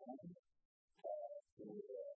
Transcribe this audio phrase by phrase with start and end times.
[0.06, 0.12] 呃，
[1.58, 2.15] 这个。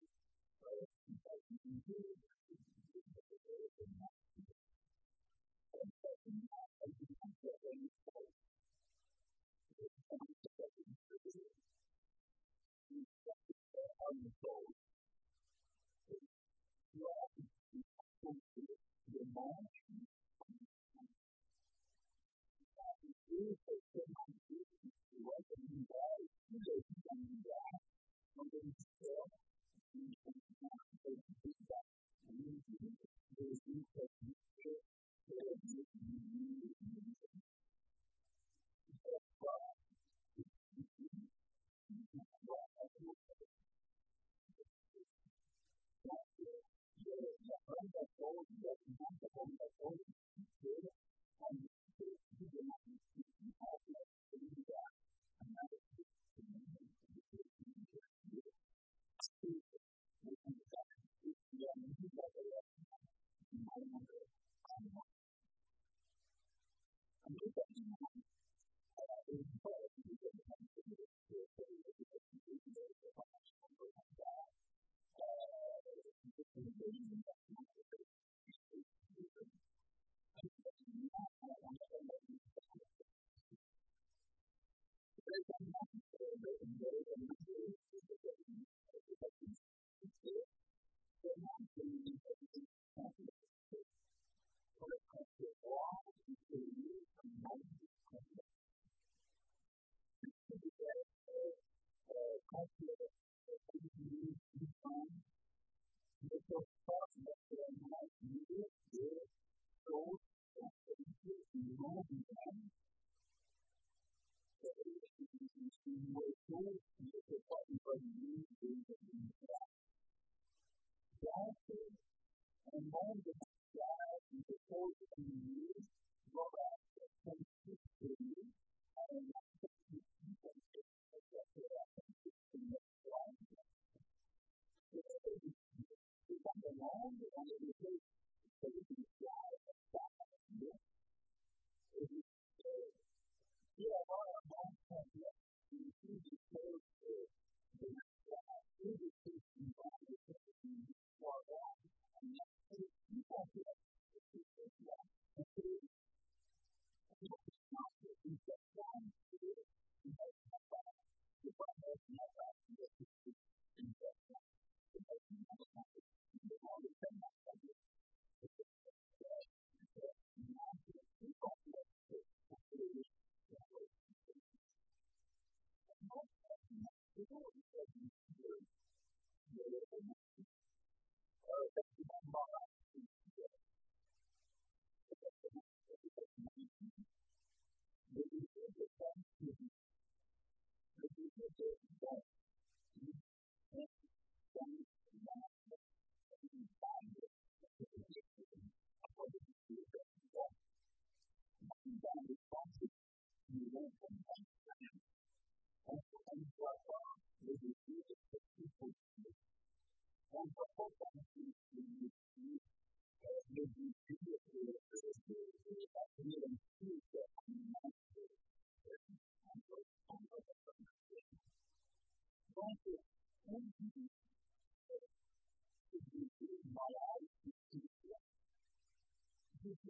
[177.29, 177.53] Lord,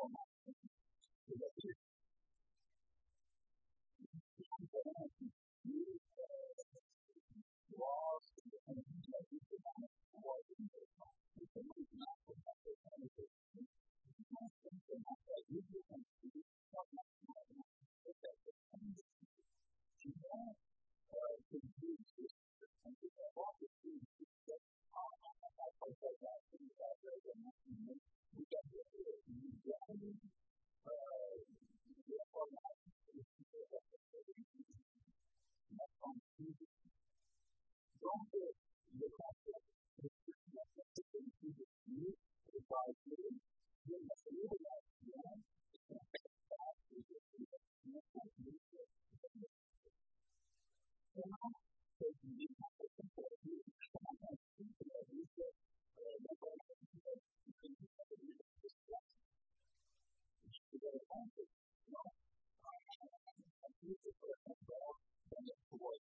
[0.00, 0.10] on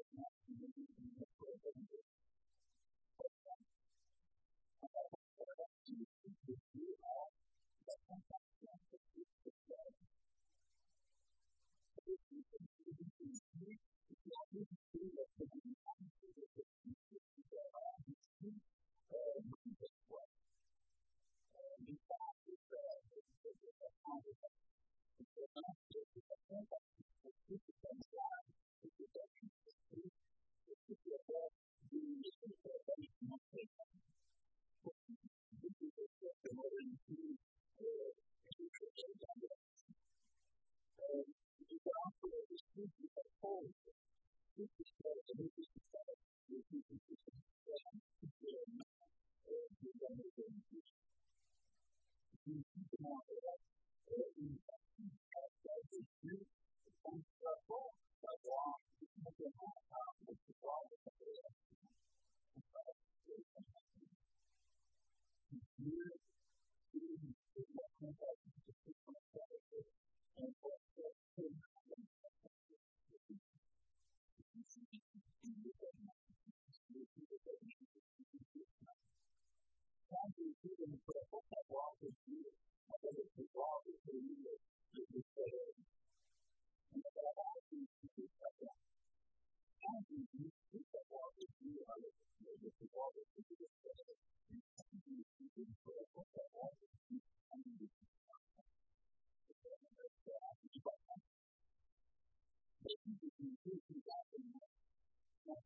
[43.41, 43.80] holy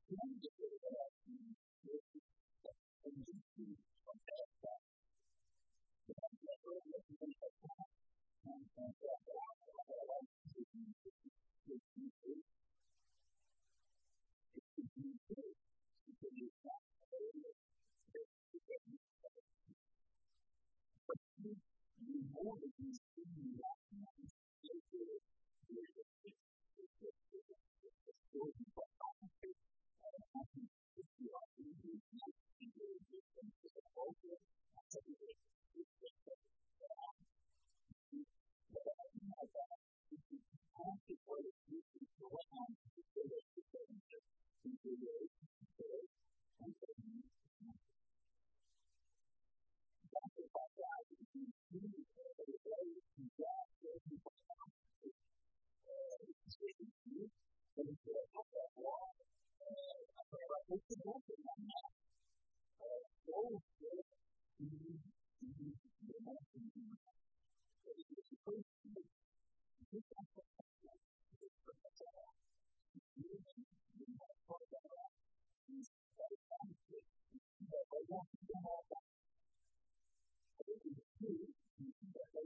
[0.10, 0.55] One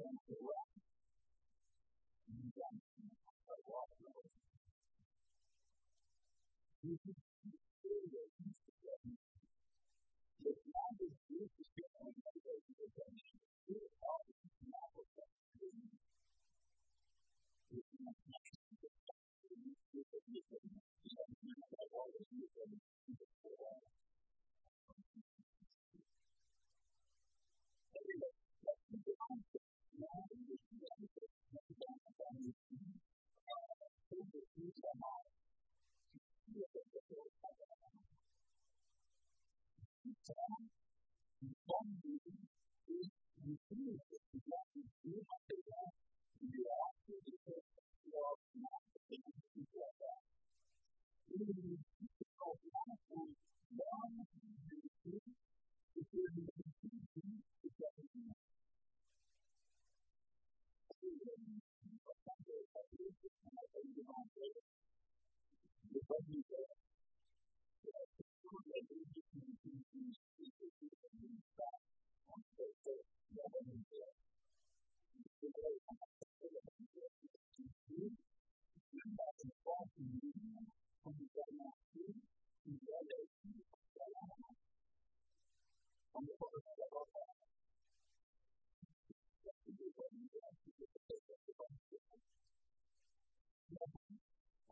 [0.00, 0.72] and to rest.
[2.28, 2.74] And then,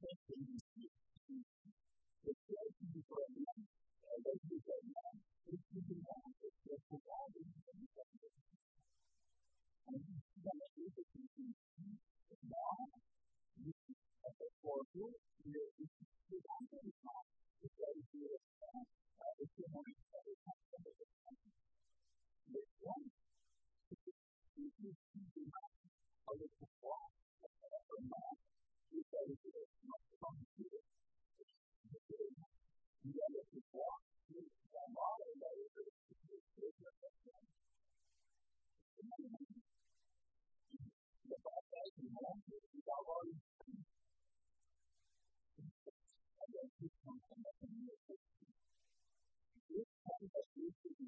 [0.00, 0.18] Thank
[4.50, 4.57] you.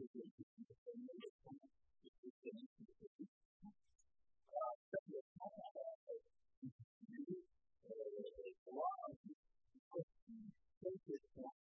[0.00, 1.60] 就是一些人的，他们
[2.02, 3.04] 就是可能就是
[3.60, 4.56] 说，啊，
[4.90, 5.84] 在有方法的，
[6.56, 6.72] 就是
[7.06, 7.28] 能够
[7.84, 7.92] 呃，
[8.64, 8.80] 希望
[9.12, 9.36] 就是
[9.84, 10.00] 说，
[10.80, 11.59] 坚持下去。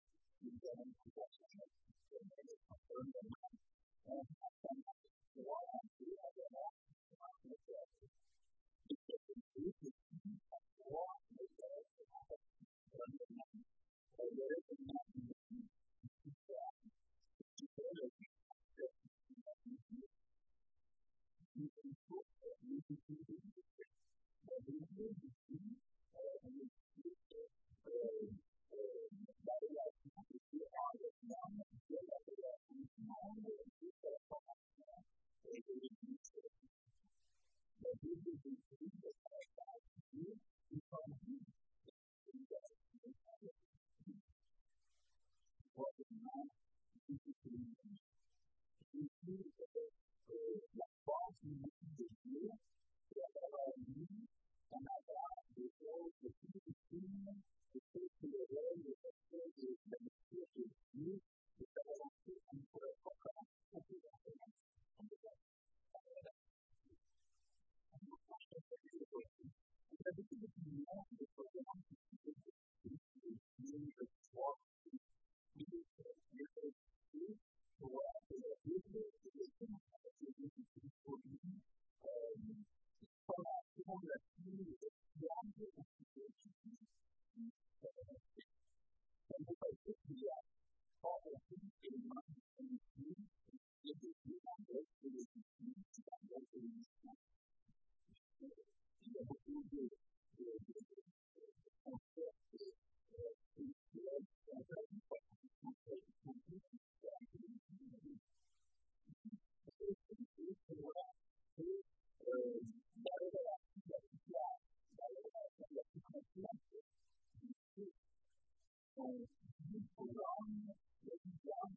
[119.97, 121.77] Kur'an'ı ve İslam'ı